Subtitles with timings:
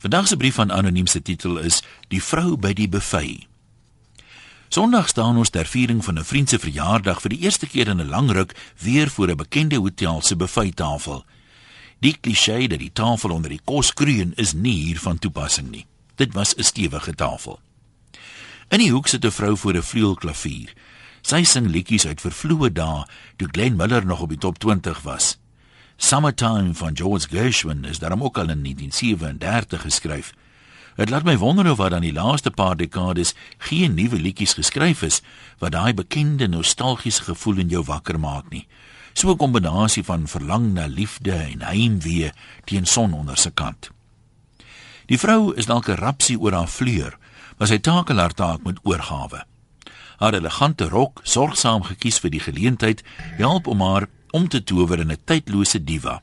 [0.00, 3.44] Vandag se brief van anoniem se titel is Die vrou by die buffet.
[4.72, 8.00] Sondag staan ons ter viering van 'n vriend se verjaardag vir die eerste keer in
[8.00, 11.24] 'n lang ruk weer voor 'n bekende hotel se buffettafel.
[11.98, 15.86] Die klise dat die tafel onder die kos kroon is nie hier van toepassing nie.
[16.14, 17.60] Dit was 'n stewige tafel.
[18.68, 20.72] In die hoek sit 'n vrou voor 'n vleuelklavier.
[21.22, 23.04] Sy sing liedjies uit vervloë dae
[23.36, 25.39] toe Glenn Miller nog op die top 20 was.
[26.02, 30.32] Summertime van George Gershwin is daarom ook al in 1937 geskryf.
[30.96, 35.02] Dit laat my wonder of wat dan die laaste paar dekades geen nuwe liedjies geskryf
[35.02, 35.20] is
[35.58, 38.66] wat daai bekende nostalgiese gevoel in jou wakker maak nie.
[39.12, 42.32] So 'n kombinasie van verlang na liefde en heimwee
[42.64, 43.90] teen son onder se kant.
[45.06, 47.18] Die vrou is dalk 'n rapsie oor haar vleur,
[47.58, 49.44] maar sy takel haar taak met oorgawe.
[50.16, 53.02] Haar elegante rok, sorgsaam gekies vir die geleentheid,
[53.36, 56.22] help om haar om te tower in 'n tydlose diva.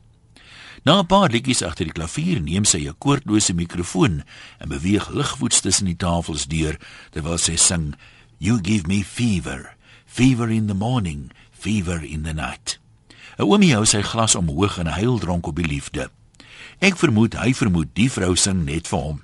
[0.84, 4.24] Na 'n paar liedjies agter die klavier neem sy 'n koordlose mikrofoon
[4.60, 6.80] en beweeg ligvoets tussen die tafels deur
[7.12, 7.96] terwyl sy sing
[8.40, 12.80] You give me fever, fever in the morning, fever in the night.
[13.38, 16.10] 'n Oomie hou sy glas omhoog en huil dronk op die liefde.
[16.80, 19.24] Ek vermoed hy vermoed die vrou sing net vir hom.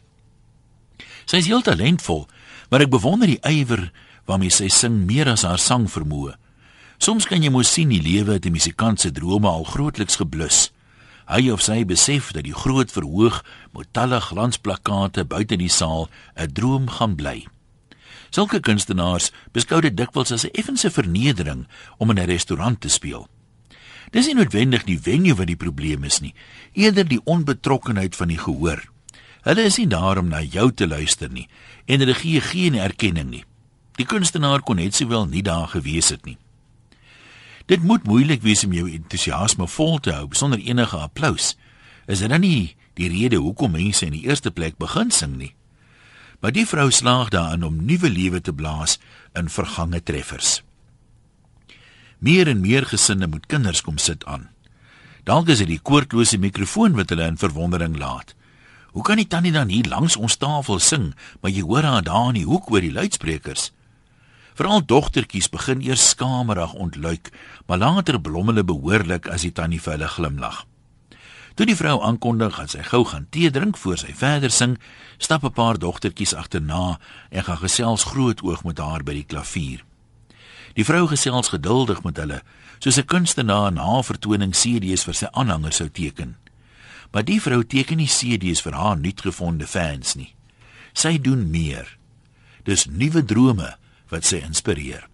[1.26, 2.28] Sy is heel talentvol,
[2.70, 3.92] maar ek bewonder die ywer
[4.26, 6.36] waarmee sy sing meer as haar sang vermoë.
[7.04, 10.72] Soms kan jy mos sien die lewe het 'n musikant se drome al grootliks geblus.
[11.28, 16.54] Hy of sy besef dat die groot verhoog met talle glansplakate buite die saal 'n
[16.54, 17.46] droom gaan bly.
[18.30, 23.28] Sulke kunstenaars beskou dit dikwels as 'n effense vernedering om in 'n restaurant te speel.
[24.12, 26.34] Dis nie noodwendig die venue wat die probleem is nie,
[26.74, 28.82] eerder die onbetrokkenheid van die gehoor.
[29.42, 31.50] Hulle is nie daar om na jou te luister nie
[31.86, 33.46] en hulle gee geen erkenning nie.
[33.98, 36.38] Die kunstenaar kon net sowel nie daar gewees het nie.
[37.66, 41.54] Dit moet moeilik wees om jou entoesiasme vol te hou sonder enige applous.
[42.12, 45.54] Is dit dan nie die rede hoekom mense in die eerste plek begin sing nie?
[46.44, 48.98] Maar die vrou slaag daarin om nuwe lewe te blaas
[49.40, 50.60] in vergange treffers.
[52.20, 54.50] Meer en meer gesinne moet kinders kom sit aan.
[55.24, 58.36] Dalk is dit die koordlose mikrofoon wat hulle in verwondering laat.
[58.92, 62.28] Hoe kan die tannie dan hier langs ons tafel sing, maar jy hoor haar daar
[62.34, 63.72] in die hoek oor die luidsprekers?
[64.54, 67.32] Veral dogtertjies begin eers skamerig ontluik,
[67.66, 70.60] maar later blom hulle behoorlik as die tannie vir hulle glimlag.
[71.54, 74.78] Toe die vrou aankondig dat sy gou gaan tee drink voor sy verder sing,
[75.18, 77.00] stap 'n paar dogtertjies agterna
[77.30, 79.86] en gaan gesels groot oog met haar by die klavier.
[80.74, 82.42] Die vrou gesels geduldig met hulle,
[82.80, 86.36] soos 'n kunstenaar na vertoning CD's vir sy aanhangers sou teken.
[87.12, 90.36] Maar die vrou teken nie CD's vir haar nuutgevonde fans nie.
[90.94, 91.98] Sy doen meer.
[92.64, 93.78] Dis nuwe drome
[94.14, 95.08] wat sy inspireer.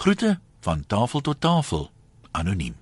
[0.00, 1.90] Groete van tafel tot tafel,
[2.30, 2.81] anoniem.